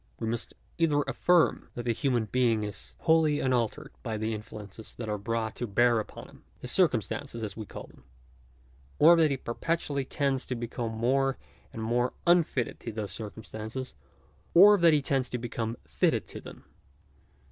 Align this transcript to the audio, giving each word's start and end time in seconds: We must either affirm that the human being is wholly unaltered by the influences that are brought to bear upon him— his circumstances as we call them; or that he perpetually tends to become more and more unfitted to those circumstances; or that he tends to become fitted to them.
We 0.19 0.25
must 0.25 0.55
either 0.79 1.03
affirm 1.03 1.69
that 1.75 1.83
the 1.83 1.93
human 1.93 2.25
being 2.25 2.63
is 2.63 2.95
wholly 3.01 3.39
unaltered 3.39 3.91
by 4.01 4.17
the 4.17 4.33
influences 4.33 4.95
that 4.95 5.07
are 5.09 5.19
brought 5.19 5.55
to 5.57 5.67
bear 5.67 5.99
upon 5.99 6.27
him— 6.27 6.43
his 6.59 6.71
circumstances 6.71 7.43
as 7.43 7.55
we 7.55 7.67
call 7.67 7.83
them; 7.83 8.03
or 8.97 9.15
that 9.15 9.29
he 9.29 9.37
perpetually 9.37 10.03
tends 10.03 10.43
to 10.47 10.55
become 10.55 10.91
more 10.91 11.37
and 11.71 11.83
more 11.83 12.13
unfitted 12.25 12.79
to 12.79 12.91
those 12.91 13.11
circumstances; 13.11 13.93
or 14.55 14.75
that 14.79 14.93
he 14.93 15.03
tends 15.03 15.29
to 15.29 15.37
become 15.37 15.77
fitted 15.85 16.25
to 16.29 16.41
them. 16.41 16.65